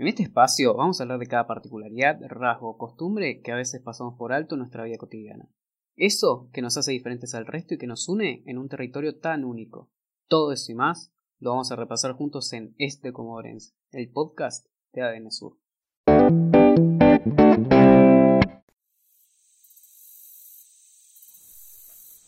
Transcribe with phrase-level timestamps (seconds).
[0.00, 3.82] En este espacio vamos a hablar de cada particularidad, rasgo o costumbre que a veces
[3.82, 5.46] pasamos por alto en nuestra vida cotidiana.
[5.94, 9.44] Eso que nos hace diferentes al resto y que nos une en un territorio tan
[9.44, 9.90] único.
[10.26, 15.02] Todo eso y más lo vamos a repasar juntos en Este Comodorense, el podcast de
[15.02, 15.58] ADN Sur.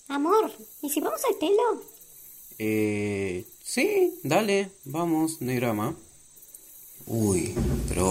[0.08, 0.50] Amor,
[0.82, 1.82] ¿y si vamos al telo?
[2.58, 5.96] Eh, sí, dale, vamos, no hay drama.
[7.14, 7.54] Uy,
[7.88, 8.06] pero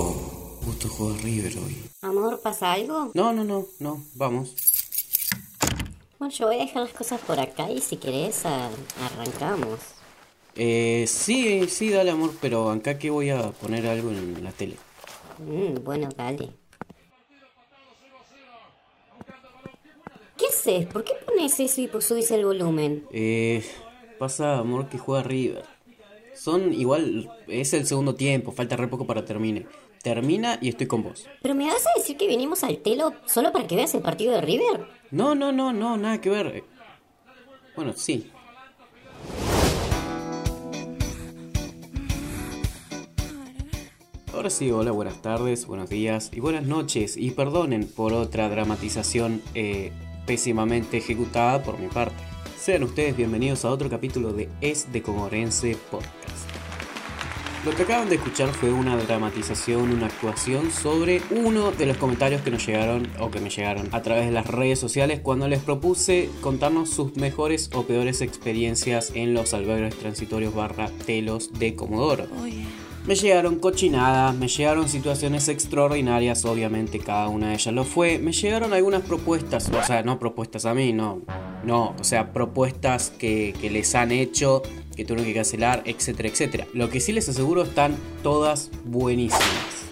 [0.63, 1.75] justo juega River hoy.
[2.03, 3.09] Amor, ¿pasa algo?
[3.15, 4.53] No, no, no, no, vamos.
[6.19, 8.69] Bueno, yo voy a dejar las cosas por acá y si querés a-
[9.03, 9.79] arrancamos.
[10.55, 14.75] Eh, sí, sí, dale amor, pero acá que voy a poner algo en la tele.
[15.39, 16.51] Mm, bueno, dale.
[20.37, 20.85] ¿Qué haces?
[20.85, 23.03] ¿Por qué pones eso y pues subís el volumen?
[23.11, 23.65] Eh,
[24.19, 25.65] pasa amor que juega River.
[26.33, 29.67] Son igual, es el segundo tiempo, falta re poco para termine.
[30.01, 31.27] Termina y estoy con vos.
[31.41, 34.33] ¿Pero me vas a decir que vinimos al telo solo para que veas el partido
[34.33, 34.87] de River?
[35.11, 36.63] No, no, no, no, nada que ver.
[37.75, 38.31] Bueno, sí.
[44.33, 47.17] Ahora sí, hola, buenas tardes, buenos días y buenas noches.
[47.17, 49.91] Y perdonen por otra dramatización eh,
[50.25, 52.15] pésimamente ejecutada por mi parte.
[52.57, 56.20] Sean ustedes bienvenidos a otro capítulo de Es de Comorense Podcast.
[57.63, 62.41] Lo que acaban de escuchar fue una dramatización, una actuación sobre uno de los comentarios
[62.41, 65.59] que nos llegaron o que me llegaron a través de las redes sociales cuando les
[65.59, 72.25] propuse contarnos sus mejores o peores experiencias en los albergues transitorios barra telos de Comodoro.
[73.05, 78.17] Me llegaron cochinadas, me llegaron situaciones extraordinarias, obviamente cada una de ellas lo fue.
[78.17, 81.21] Me llegaron algunas propuestas, o sea, no propuestas a mí, no,
[81.63, 84.61] no, o sea, propuestas que, que les han hecho,
[84.95, 86.67] que tuvieron que cancelar, etcétera, etcétera.
[86.73, 89.41] Lo que sí les aseguro están todas buenísimas.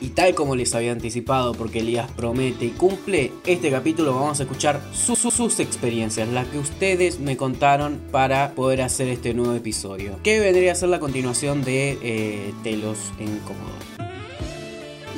[0.02, 4.44] Y tal como les había anticipado, porque Elías promete y cumple, este capítulo vamos a
[4.44, 9.54] escuchar su- su- sus experiencias, las que ustedes me contaron para poder hacer este nuevo
[9.56, 10.18] episodio.
[10.24, 13.40] Que vendría a ser la continuación de eh, Telos en.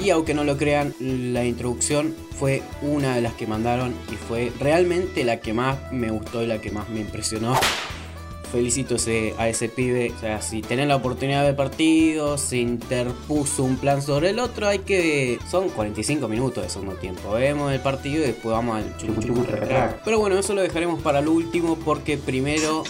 [0.03, 4.51] Y aunque no lo crean, la introducción fue una de las que mandaron y fue
[4.59, 7.53] realmente la que más me gustó y la que más me impresionó.
[8.51, 10.11] Felicito ese- a ese pibe.
[10.15, 14.39] O sea, si tenés la oportunidad de ver partidos, se interpuso un plan sobre el
[14.39, 15.39] otro, hay que.
[15.49, 17.31] Son 45 minutos de segundo tiempo.
[17.31, 18.93] Vemos el partido y después vamos al
[19.45, 19.95] recreo.
[20.03, 22.83] Pero bueno, eso lo dejaremos para lo último porque primero.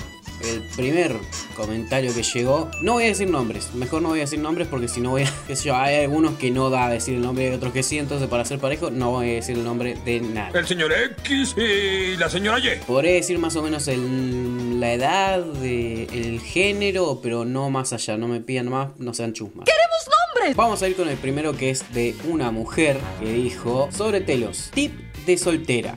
[0.44, 1.16] El primer
[1.56, 4.88] comentario que llegó, no voy a decir nombres, mejor no voy a decir nombres porque
[4.88, 7.22] si no voy a, qué sé yo, hay algunos que no da a decir el
[7.22, 9.96] nombre y otros que sí, entonces para ser parejo no voy a decir el nombre
[10.06, 10.58] de nadie.
[10.60, 12.80] El señor X y la señora Y.
[12.88, 18.18] Podré decir más o menos el- la edad, de- el género, pero no más allá.
[18.18, 19.66] No me pidan más, no sean chusmas.
[19.66, 20.56] ¡Queremos nombres!
[20.56, 24.72] Vamos a ir con el primero que es de una mujer que dijo sobre telos.
[24.74, 24.92] Tip
[25.26, 25.96] de soltera.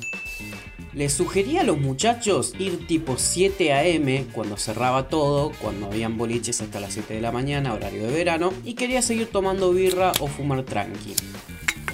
[0.94, 4.26] Les sugería a los muchachos ir tipo 7 a.m.
[4.32, 8.52] cuando cerraba todo, cuando habían boliches hasta las 7 de la mañana, horario de verano,
[8.64, 11.14] y quería seguir tomando birra o fumar tranqui.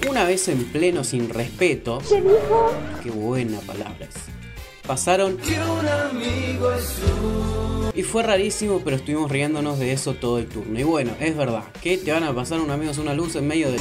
[0.09, 2.03] Una vez en pleno sin respeto,
[3.03, 4.15] qué buena palabra es.
[4.87, 5.39] Pasaron
[7.95, 10.79] y fue rarísimo, pero estuvimos riéndonos de eso todo el turno.
[10.79, 13.71] Y bueno, es verdad, que te van a pasar un amigos una luz en medio
[13.71, 13.79] de...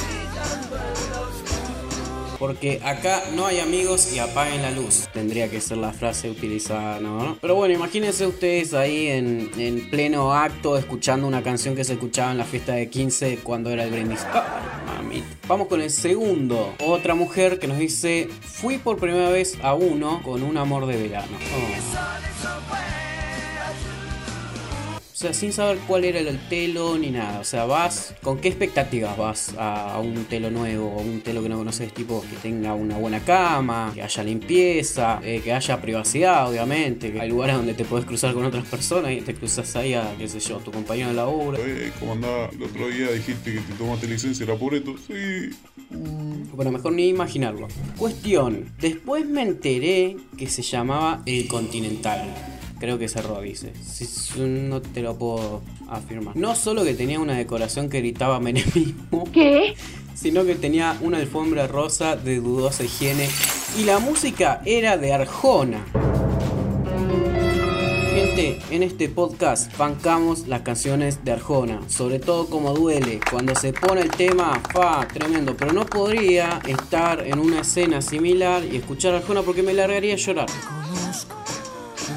[2.39, 5.09] Porque acá no hay amigos y apaguen la luz.
[5.13, 7.37] Tendría que ser la frase utilizada, ¿no?
[7.41, 12.31] Pero bueno, imagínense ustedes ahí en, en pleno acto escuchando una canción que se escuchaba
[12.31, 14.25] en la fiesta de 15 cuando era el brindis.
[14.33, 15.27] Ah, mamita.
[15.47, 16.75] Vamos con el segundo.
[16.79, 20.95] Otra mujer que nos dice, fui por primera vez a uno con un amor de
[20.95, 21.37] verano.
[21.37, 22.98] Oh.
[25.19, 27.41] O sea, sin saber cuál era el telo ni nada.
[27.41, 28.15] O sea, vas.
[28.23, 30.95] ¿Con qué expectativas vas a, a un telo nuevo?
[30.95, 35.19] O un telo que no conoces, tipo que tenga una buena cama, que haya limpieza,
[35.21, 37.11] eh, que haya privacidad, obviamente.
[37.11, 40.15] Que hay lugares donde te puedes cruzar con otras personas y te cruzas ahí a,
[40.17, 41.57] qué sé yo, tu compañero de laburo.
[41.59, 42.49] Eh, ¿Cómo andaba?
[42.53, 44.95] El otro día dijiste que te tomaste licencia, ¿era por esto?
[45.05, 45.49] Sí.
[46.53, 47.67] Bueno, mejor ni imaginarlo.
[47.97, 48.71] Cuestión.
[48.79, 52.58] Después me enteré que se llamaba El Continental.
[52.79, 56.35] Creo que cerró, si- no te lo puedo afirmar.
[56.35, 59.25] No solo que tenía una decoración que gritaba menemismo.
[59.33, 59.73] ¿Qué?
[60.15, 63.27] Sino que tenía una alfombra rosa de dudosa higiene.
[63.77, 65.85] Y la música era de Arjona.
[68.13, 73.71] Gente, en este podcast bancamos las canciones de Arjona, sobre todo como duele, cuando se
[73.71, 79.13] pone el tema, fa, tremendo, pero no podría estar en una escena similar y escuchar
[79.13, 80.47] a Arjona porque me largaría a llorar.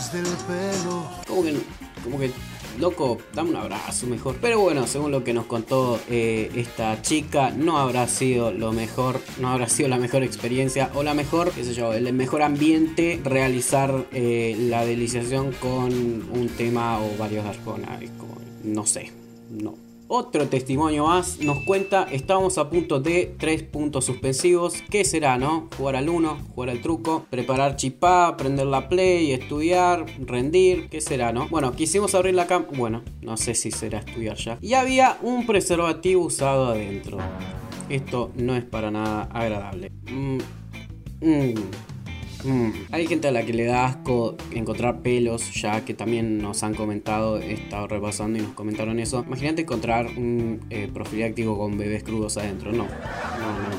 [0.02, 1.08] Conozco desde el pelo.
[1.26, 1.54] Como que,
[2.02, 2.30] como que
[2.78, 4.36] loco, dame un abrazo mejor.
[4.40, 9.20] Pero bueno, según lo que nos contó eh, esta chica, no habrá sido lo mejor,
[9.40, 13.20] no habrá sido la mejor experiencia o la mejor, qué sé yo, el mejor ambiente
[13.22, 18.00] realizar eh, la deliciación con un tema o varios arconas.
[18.64, 19.12] No sé,
[19.50, 19.91] no.
[20.14, 24.74] Otro testimonio más nos cuenta, estábamos a punto de tres puntos suspensivos.
[24.90, 25.70] ¿Qué será, no?
[25.74, 30.90] Jugar al 1, jugar al truco, preparar chipá, prender la play, estudiar, rendir.
[30.90, 31.48] ¿Qué será, no?
[31.48, 32.66] Bueno, quisimos abrir la cam...
[32.74, 34.58] Bueno, no sé si será estudiar ya.
[34.60, 37.16] Y había un preservativo usado adentro.
[37.88, 39.92] Esto no es para nada agradable.
[40.10, 40.40] Mmm...
[41.22, 41.54] Mm.
[42.90, 46.74] Hay gente a la que le da asco encontrar pelos, ya que también nos han
[46.74, 49.24] comentado, he estado repasando y nos comentaron eso.
[49.26, 52.72] Imagínate encontrar un eh, profiláctico con bebés crudos adentro.
[52.72, 53.71] No, no, no.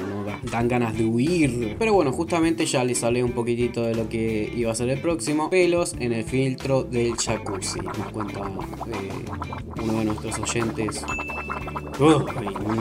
[0.51, 1.75] Dan ganas de huir.
[1.80, 5.00] Pero bueno, justamente ya les hablé un poquitito de lo que iba a ser el
[5.00, 5.50] próximo.
[5.50, 7.80] Pelos en el filtro del jacuzzi.
[7.80, 11.04] Nos cuenta eh, uno de nuestros oyentes.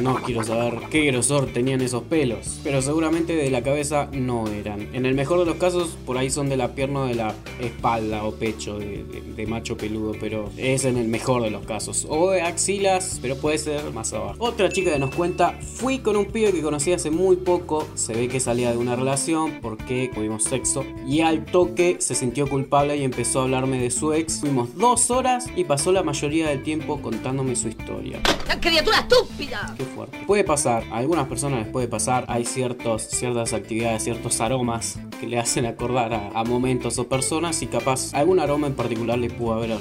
[0.03, 2.61] no quiero saber qué grosor tenían esos pelos.
[2.65, 4.89] Pero seguramente de la cabeza no eran.
[4.95, 7.35] En el mejor de los casos por ahí son de la pierna o de la
[7.61, 12.07] espalda o pecho de, macho peludo, pero es en el mejor de los casos.
[12.09, 14.37] O de axilas, pero puede ser más abajo.
[14.39, 17.52] Otra chica que nos cuenta, fui con un pibe que conocí hace muy poco,
[17.95, 22.49] se ve que salía de una relación porque tuvimos sexo y al toque se sintió
[22.49, 24.41] culpable y empezó a hablarme de su ex.
[24.41, 28.21] Fuimos dos horas y pasó la mayoría del tiempo contándome su historia.
[28.51, 29.75] ¡Qué criatura estúpida!
[29.77, 30.19] Qué fuerte.
[30.27, 35.27] Puede pasar, a algunas personas les puede pasar, hay ciertos, ciertas actividades, ciertos aromas que
[35.27, 39.55] le hacen acordar a, momentos o personas y capaz algún aroma en particular le pudo
[39.55, 39.73] haber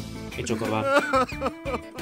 [0.49, 0.85] acordar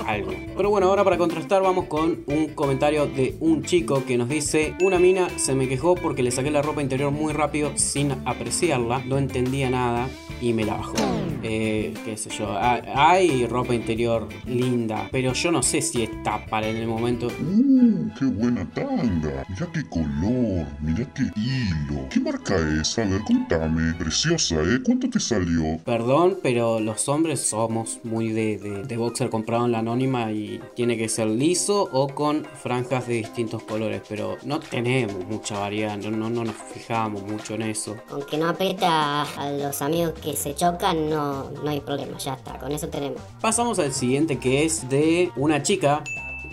[0.05, 0.31] algo.
[0.55, 4.73] Pero bueno, ahora para contrastar vamos con un comentario de un chico que nos dice,
[4.81, 8.99] una mina se me quejó porque le saqué la ropa interior muy rápido sin apreciarla,
[9.05, 10.09] no entendía nada
[10.41, 10.95] y me la bajó.
[11.43, 16.67] Eh, qué sé yo, hay ropa interior linda, pero yo no sé si está para
[16.67, 17.27] en el momento.
[17.27, 19.45] ¡Uh, qué buena tanga!
[19.47, 22.07] Mira qué color, mira qué hilo.
[22.09, 22.97] ¿Qué marca es?
[22.99, 23.93] A ver, contame.
[23.93, 24.79] Preciosa, ¿eh?
[24.83, 25.77] ¿Cuánto te salió?
[25.85, 30.97] Perdón, pero los hombres somos muy de, de, boxer comprado en la anónima y tiene
[30.97, 36.11] que ser liso o con franjas de distintos colores, pero no tenemos mucha variedad, no,
[36.11, 37.95] no, no nos fijamos mucho en eso.
[38.09, 41.28] Aunque no aprieta a los amigos que se chocan, no,
[41.63, 43.21] no hay problema, ya está, con eso tenemos.
[43.41, 46.03] Pasamos al siguiente que es de una chica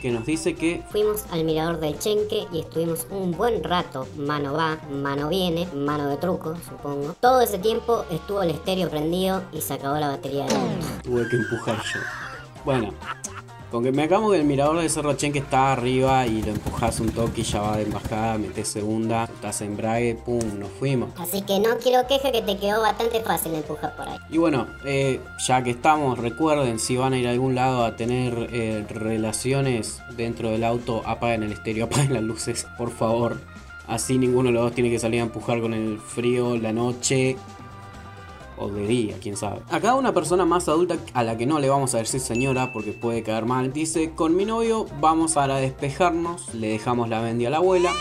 [0.01, 4.53] que nos dice que fuimos al mirador del Chenque y estuvimos un buen rato, mano
[4.53, 7.15] va, mano viene, mano de truco, supongo.
[7.21, 10.87] Todo ese tiempo estuvo el estéreo prendido y se acabó la batería del auto.
[11.03, 12.01] Tuve que empujar yo.
[12.65, 12.93] Bueno,
[13.71, 17.01] con que me acabo del mirador de Cerro Chen que está arriba y lo empujas
[17.01, 21.11] un toque y ya va de embajada, metes segunda, estás en brague, pum, nos fuimos.
[21.19, 24.19] Así que no quiero queja que te quedó bastante fácil empujar por ahí.
[24.31, 27.97] Y bueno, eh, ya que estamos, recuerden, si van a ir a algún lado a
[27.97, 33.41] tener eh, relaciones dentro del auto, apaguen el estéreo, apaguen las luces, por favor.
[33.89, 37.37] Así ninguno de los dos tiene que salir a empujar con el frío, la noche
[38.59, 39.61] o de día, quién sabe.
[39.71, 42.93] Acá una persona más adulta a la que no le vamos a decir señora porque
[42.93, 47.51] puede caer mal, dice, con mi novio vamos a despejarnos, le dejamos la bendia a
[47.53, 47.93] la abuela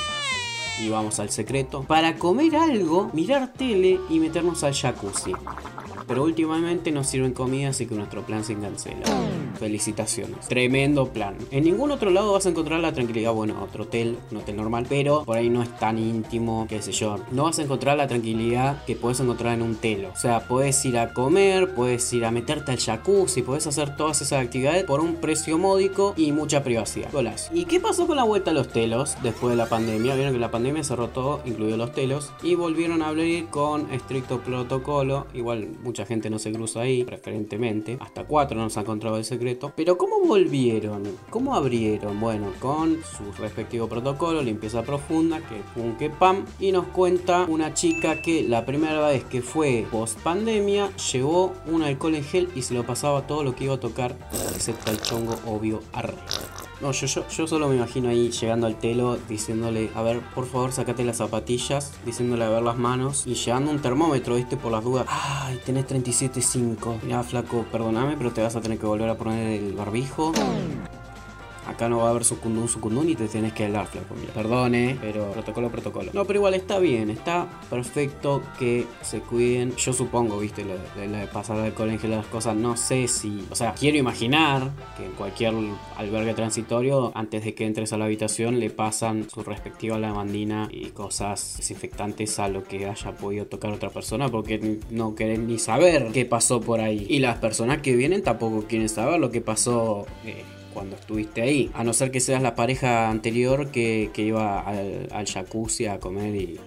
[0.81, 5.34] y vamos al secreto para comer algo, mirar tele y meternos al jacuzzi.
[6.07, 9.06] Pero últimamente nos sirven comida, así que nuestro plan se cancela.
[9.60, 10.48] Felicitaciones.
[10.48, 11.36] Tremendo plan.
[11.52, 13.34] En ningún otro lado vas a encontrar la tranquilidad.
[13.34, 16.91] Bueno, otro hotel, un hotel normal, pero por ahí no es tan íntimo, qué sé
[16.91, 17.18] yo.
[17.32, 20.10] No vas a encontrar la tranquilidad que puedes encontrar en un telo.
[20.13, 24.22] O sea, puedes ir a comer, puedes ir a meterte al jacuzzi, puedes hacer todas
[24.22, 27.10] esas actividades por un precio módico y mucha privacidad.
[27.53, 30.15] ¿Y qué pasó con la vuelta a los telos después de la pandemia?
[30.15, 34.41] Vieron que la pandemia cerró todo, incluido los telos, y volvieron a abrir con estricto
[34.41, 35.27] protocolo.
[35.34, 37.98] Igual, mucha gente no se cruza ahí, preferentemente.
[38.02, 39.72] Hasta cuatro no se ha encontrado el secreto.
[39.78, 41.04] Pero ¿cómo volvieron?
[41.30, 42.20] ¿Cómo abrieron?
[42.20, 46.44] Bueno, con su respectivo protocolo, limpieza profunda, que pum que pam.
[46.60, 51.82] Y nos cuenta una chica que la primera vez que fue post pandemia llevó un
[51.82, 54.18] alcohol en gel y se lo pasaba todo lo que iba a tocar,
[54.54, 56.64] excepto el chongo obvio arriba.
[56.82, 60.46] No, yo, yo, yo solo me imagino ahí llegando al telo diciéndole, a ver, por
[60.46, 64.72] favor, sacate las zapatillas, diciéndole a ver las manos y llevando un termómetro, viste, por
[64.72, 65.05] las dudas.
[65.10, 67.08] Ay, tenés 37.5.
[67.08, 70.34] Ya, flaco, perdóname, pero te vas a tener que volver a poner el barbijo.
[71.75, 74.15] Acá no va a haber sucundún, sucundún y te tienes que helar, flaco.
[74.17, 76.12] Mira, perdone, pero protocolo, protocolo.
[76.13, 79.75] No, pero igual está bien, está perfecto que se cuiden.
[79.75, 83.46] Yo supongo, viste, lo de, lo de pasar del colegio las cosas, no sé si.
[83.51, 85.53] O sea, quiero imaginar que en cualquier
[85.98, 90.91] albergue transitorio, antes de que entres a la habitación, le pasan su respectiva lavandina y
[90.91, 96.13] cosas desinfectantes a lo que haya podido tocar otra persona, porque no quieren ni saber
[96.13, 97.05] qué pasó por ahí.
[97.10, 100.05] Y las personas que vienen tampoco quieren saber lo que pasó.
[100.24, 100.44] Eh,
[100.75, 101.72] cuando estuviste ahí.
[101.74, 106.36] A no ser que seas la pareja anterior que, que iba al, jacuzzi a comer
[106.36, 106.60] y,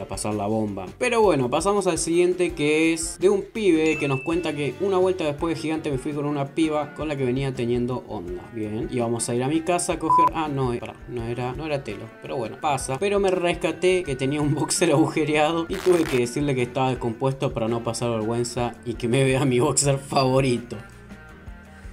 [0.00, 0.86] a pasar la bomba.
[0.98, 4.96] Pero bueno, pasamos al siguiente que es de un pibe que nos cuenta que una
[4.96, 8.42] vuelta después de gigante me fui con una piba con la que venía teniendo onda.
[8.52, 10.26] Bien, y vamos a ir a mi casa a coger.
[10.34, 12.06] Ah, no, pará, no era, no era telo.
[12.22, 12.98] Pero bueno, pasa.
[12.98, 17.52] Pero me rescaté que tenía un boxer agujereado y tuve que decirle que estaba descompuesto
[17.52, 20.76] para no pasar vergüenza y que me vea mi boxer favorito.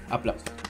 [0.10, 0.61] Aplausos.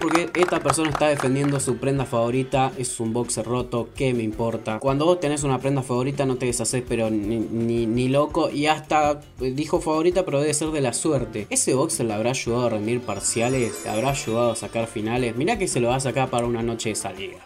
[0.00, 4.78] Porque esta persona está defendiendo su prenda favorita, es un boxer roto, ¿qué me importa?
[4.78, 9.52] Cuando vos tenés una prenda favorita no te deshaces pero ni, loco y hasta eh,
[9.54, 11.46] dijo favorita pero debe ser de la suerte.
[11.50, 15.36] Ese boxer le habrá ayudado a rendir parciales, le habrá ayudado a sacar finales.
[15.36, 17.36] Mirá que se lo va a sacar para una noche de salida.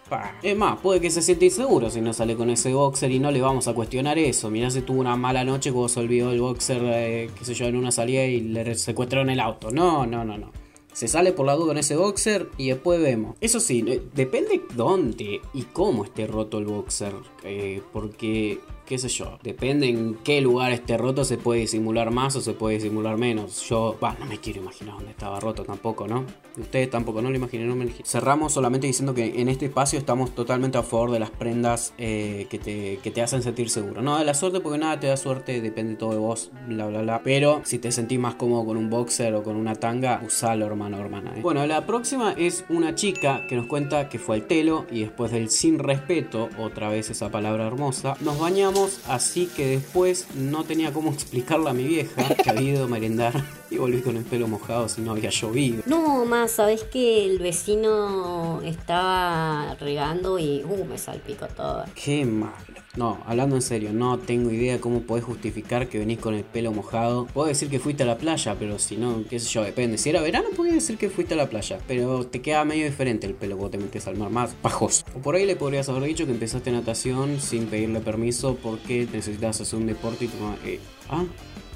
[0.41, 3.33] Es más, puede que se siente inseguro si no sale con ese boxer y no
[3.33, 4.49] le vamos a cuestionar eso.
[4.49, 7.67] Mirá si tuvo una mala noche cuando se olvidó el boxer, eh, qué sé yo,
[7.67, 9.73] en una salida y le secuestraron el auto.
[9.73, 10.64] No, no, no, no.
[10.95, 13.37] Se sale por la duda en ese boxer y después vemos.
[13.41, 17.13] Eso sí, eh, depende dónde y cómo esté roto el boxer.
[17.43, 22.37] eh, porque, qué sé yo, depende en qué lugar esté roto, se puede disimular más
[22.37, 23.63] o se puede disimular menos.
[23.69, 26.25] Yo, bah, no me quiero imaginar dónde estaba roto tampoco, ¿no?
[26.57, 27.89] Ustedes tampoco, no lo imaginen, no me.
[28.05, 32.47] Cerramos solamente diciendo que en este espacio estamos totalmente a favor de las prendas eh,
[32.49, 34.03] que, te, que te hacen sentir seguro.
[34.03, 37.03] No de la suerte, porque nada te da suerte, depende todo de vos, bla, bla,
[37.03, 37.23] bla.
[37.25, 40.99] Pero si te sentís más cómodo con un boxer o con una tanga, usalo, hermano,
[40.99, 41.35] hermana.
[41.37, 41.41] ¿eh?
[41.43, 45.33] Bueno, la próxima es una chica que nos cuenta que fue al telo y después
[45.33, 48.74] del sin respeto, otra vez esa palabra hermosa, nos bañamos,
[49.09, 53.33] así que después no tenía cómo explicarle a mi vieja que había ido a merendar
[53.71, 55.83] y volví con el pelo mojado si no había llovido.
[55.87, 61.85] No, más, ¿sabés que el vecino estaba regando y uh, me salpicó todo?
[61.95, 62.55] Qué malo.
[62.97, 66.71] No, hablando en serio, no tengo idea cómo podés justificar que venís con el pelo
[66.71, 67.27] mojado.
[67.27, 69.99] Puedo decir que fuiste a la playa, pero si no, qué sé yo, depende.
[69.99, 71.81] Si era verano, podés decir que fuiste a la playa.
[71.89, 75.05] Pero te queda medio diferente el pelo cuando te metes al mar, más pajoso.
[75.13, 79.61] O por ahí le podrías haber dicho que empezaste natación sin pedirle permiso porque necesitas
[79.61, 80.79] hacer un deporte y tu mamá, eh,
[81.11, 81.25] ah,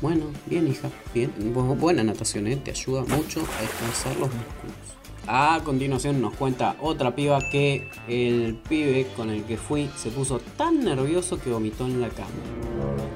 [0.00, 1.32] bueno, bien hija, bien.
[1.52, 2.56] Bu- Buena natación, ¿eh?
[2.56, 4.97] te ayuda mucho a descansar los músculos.
[5.26, 10.40] A continuación nos cuenta otra piba que el pibe con el que fui se puso
[10.56, 12.28] tan nervioso que vomitó en la cama.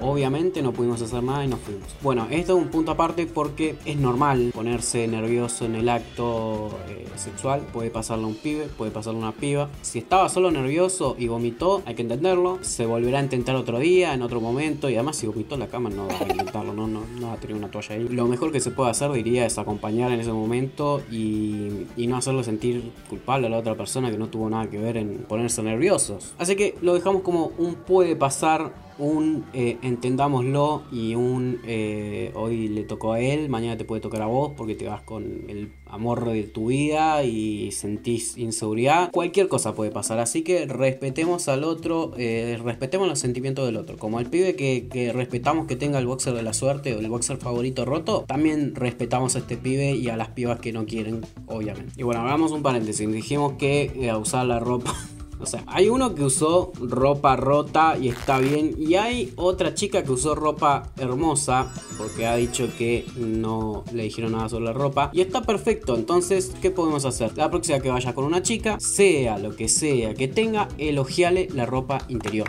[0.03, 1.87] Obviamente no pudimos hacer nada y nos fuimos.
[2.03, 7.07] Bueno, esto es un punto aparte porque es normal ponerse nervioso en el acto eh,
[7.15, 7.61] sexual.
[7.73, 9.69] Puede pasarle a un pibe, puede pasarle a una piba.
[9.83, 12.59] Si estaba solo nervioso y vomitó, hay que entenderlo.
[12.63, 14.91] Se volverá a intentar otro día, en otro momento.
[14.91, 17.35] Y además si vomitó en la cama no va a intentarlo, no, no, no va
[17.35, 18.09] a tener una toalla ahí.
[18.09, 22.17] Lo mejor que se puede hacer diría es acompañar en ese momento y, y no
[22.17, 25.63] hacerlo sentir culpable a la otra persona que no tuvo nada que ver en ponerse
[25.63, 26.35] nerviosos.
[26.39, 32.69] Así que lo dejamos como un puede pasar un eh, entendámoslo y un eh, hoy
[32.69, 35.73] le tocó a él, mañana te puede tocar a vos porque te vas con el
[35.87, 39.11] amor de tu vida y sentís inseguridad.
[39.13, 43.99] Cualquier cosa puede pasar, así que respetemos al otro, eh, respetemos los sentimientos del otro.
[43.99, 47.09] Como el pibe que, que respetamos que tenga el boxer de la suerte o el
[47.09, 51.21] boxer favorito roto, también respetamos a este pibe y a las pibas que no quieren,
[51.47, 51.93] obviamente.
[51.97, 54.95] Y bueno, hagamos un paréntesis, dijimos que usar la ropa
[55.43, 58.75] o sea, hay uno que usó ropa rota y está bien.
[58.79, 61.73] Y hay otra chica que usó ropa hermosa.
[61.99, 65.11] Porque ha dicho que no le dijeron nada sobre la ropa.
[65.13, 65.95] Y está perfecto.
[65.95, 67.37] Entonces, ¿qué podemos hacer?
[67.37, 71.67] La próxima que vaya con una chica, sea lo que sea que tenga, elogiale la
[71.67, 72.49] ropa interior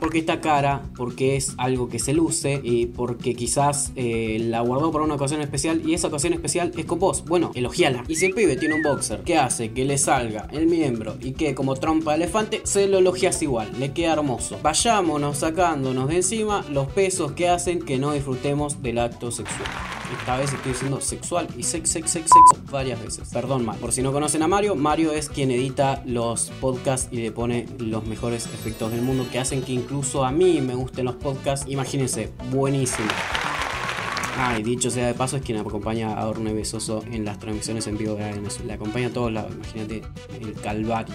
[0.00, 4.90] porque está cara, porque es algo que se luce y porque quizás eh, la guardó
[4.90, 7.24] para una ocasión especial y esa ocasión especial es con vos.
[7.24, 8.04] Bueno, elogiala.
[8.08, 11.32] Y si el pibe tiene un boxer que hace que le salga el miembro y
[11.32, 14.58] que como trompa de elefante, se lo elogias igual, le queda hermoso.
[14.62, 19.99] Vayámonos sacándonos de encima los pesos que hacen que no disfrutemos del acto sexual.
[20.18, 23.28] Esta vez estoy diciendo sexual y sex, sex, sex, sex varias veces.
[23.32, 23.80] Perdón, Mario.
[23.80, 27.66] Por si no conocen a Mario, Mario es quien edita los podcasts y le pone
[27.78, 31.66] los mejores efectos del mundo que hacen que incluso a mí me gusten los podcasts.
[31.68, 33.08] Imagínense, buenísimo.
[34.36, 37.86] Ah, y dicho sea de paso, es quien acompaña a Orne Besoso en las transmisiones
[37.86, 38.40] en vivo de.
[38.64, 40.02] Le acompaña a todos lados, imagínate
[40.40, 41.14] el calvario.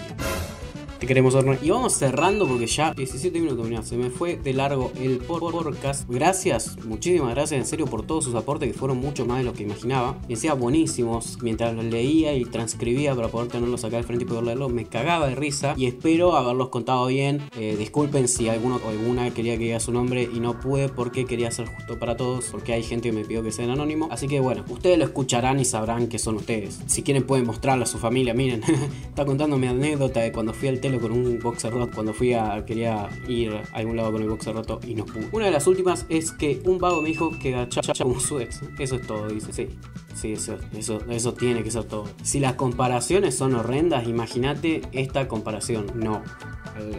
[0.98, 1.56] Te queremos horno.
[1.62, 6.08] Y vamos cerrando porque ya 17 minutos, mirá, se me fue de largo el podcast.
[6.08, 9.52] Gracias, muchísimas gracias en serio por todos sus aportes que fueron mucho más de lo
[9.52, 10.16] que imaginaba.
[10.26, 14.26] Y decía buenísimos mientras los leía y transcribía para poder tenerlos acá al frente y
[14.26, 14.72] poder leerlos.
[14.72, 17.42] Me cagaba de risa y espero haberlos contado bien.
[17.58, 21.26] Eh, disculpen si alguno o alguna quería que diga su nombre y no pude porque
[21.26, 22.46] quería ser justo para todos.
[22.46, 24.08] Porque hay gente que me pidió que sea anónimo.
[24.10, 26.80] Así que bueno, ustedes lo escucharán y sabrán que son ustedes.
[26.86, 28.32] Si quieren pueden mostrarlo a su familia.
[28.32, 28.62] Miren,
[29.08, 31.92] está contando mi anécdota de cuando fui al con un boxer roto.
[31.94, 32.64] Cuando fui a.
[32.64, 35.28] quería ir a algún lado con el boxer roto y no pude.
[35.32, 38.62] Una de las últimas es que un vago me dijo que gachaba como su ex.
[38.78, 39.52] Eso es todo, dice.
[39.52, 39.68] Sí,
[40.14, 42.04] sí, eso, eso, eso tiene que ser todo.
[42.22, 45.86] Si las comparaciones son horrendas, imagínate esta comparación.
[45.94, 46.22] No,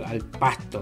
[0.05, 0.81] al pasto.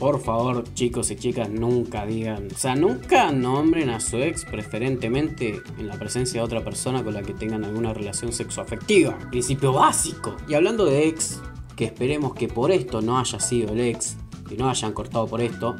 [0.00, 5.60] Por favor, chicos y chicas, nunca digan, o sea, nunca nombren a su ex preferentemente
[5.78, 9.18] en la presencia de otra persona con la que tengan alguna relación sexoafectiva.
[9.28, 10.38] Principio básico.
[10.48, 11.42] Y hablando de ex,
[11.80, 15.40] que esperemos que por esto no haya sido el ex, que no hayan cortado por
[15.40, 15.76] esto,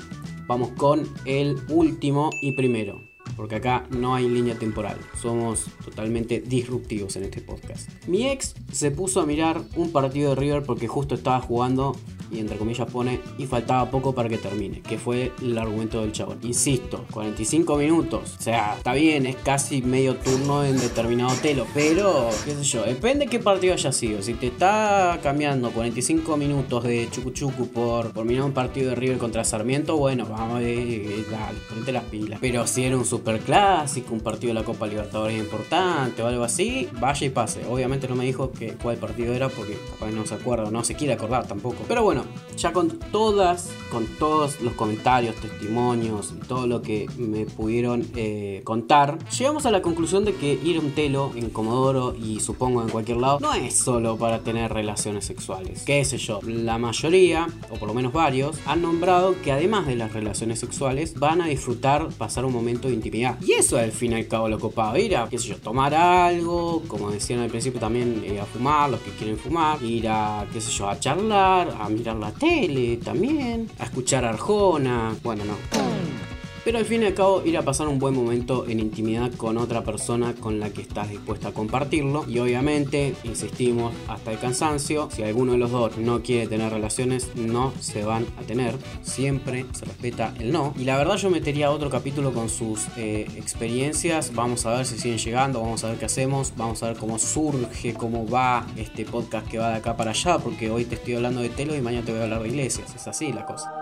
[0.47, 3.03] vamos con el último y primero
[3.37, 4.99] porque acá no hay línea temporal.
[5.21, 7.89] Somos totalmente disruptivos en este podcast.
[8.07, 11.97] Mi ex se puso a mirar un partido de River porque justo estaba jugando
[12.31, 16.13] y entre comillas pone y faltaba poco para que termine, que fue el argumento del
[16.13, 16.39] chabón.
[16.43, 22.29] Insisto, 45 minutos, o sea, está bien, es casi medio turno en determinado telo, pero
[22.45, 24.23] qué sé yo, depende qué partido haya sido.
[24.23, 29.19] Si te está cambiando 45 minutos de chucu por, por mirar un partido de River
[29.19, 32.39] contra Sarmiento, bueno, vamos a ver, dale, ponete las pilas.
[32.41, 36.45] Pero si era un super clásico, un partido de la Copa Libertadores importante o algo
[36.45, 37.63] así, vaya y pase.
[37.69, 40.95] Obviamente no me dijo que cuál partido era porque capaz no se acuerda no se
[40.95, 41.85] quiere acordar tampoco.
[41.89, 42.20] Pero bueno,
[42.57, 48.61] ya con todas, con todos los comentarios, testimonios y todo lo que me pudieron eh,
[48.65, 52.83] contar, llegamos a la conclusión de que ir a un telo en Comodoro y supongo
[52.83, 55.83] en cualquier lado no es solo para tener relaciones sexuales.
[55.85, 59.97] Qué sé yo, la mayoría, o por lo menos varios, han nombrado que además de
[59.97, 63.39] las relaciones sexuales van a disfrutar pasar un momento de intimidad.
[63.41, 65.95] Y eso al fin y al cabo lo copado, ir a, qué sé yo, tomar
[65.95, 70.47] algo, como decían al principio también, eh, a fumar, los que quieren fumar, ir a,
[70.53, 76.20] qué sé yo, a charlar, a mirar la tele también, a escuchar Arjona, bueno, no.
[76.65, 79.57] Pero al fin y al cabo ir a pasar un buen momento en intimidad con
[79.57, 82.27] otra persona con la que estás dispuesta a compartirlo.
[82.29, 87.31] Y obviamente, insistimos hasta el cansancio, si alguno de los dos no quiere tener relaciones,
[87.35, 88.75] no se van a tener.
[89.03, 90.75] Siempre se respeta el no.
[90.79, 94.35] Y la verdad yo metería otro capítulo con sus eh, experiencias.
[94.35, 97.19] Vamos a ver si siguen llegando, vamos a ver qué hacemos, vamos a ver cómo
[97.19, 101.15] surge, cómo va este podcast que va de acá para allá, porque hoy te estoy
[101.15, 102.95] hablando de telo y mañana te voy a hablar de iglesias.
[102.95, 103.80] Es así la cosa.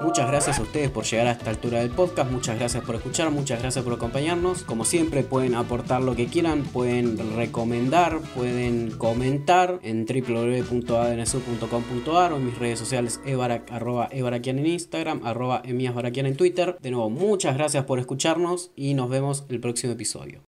[0.00, 3.30] Muchas gracias a ustedes por llegar a esta altura del podcast, muchas gracias por escuchar,
[3.30, 4.62] muchas gracias por acompañarnos.
[4.62, 12.44] Como siempre pueden aportar lo que quieran, pueden recomendar, pueden comentar en www.adnsur.com.ar o en
[12.44, 16.76] mis redes sociales evarak, arroba evarakian en Instagram, arroba emiasbarakian en Twitter.
[16.82, 20.42] De nuevo, muchas gracias por escucharnos y nos vemos el próximo episodio.